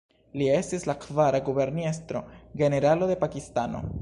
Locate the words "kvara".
1.03-1.43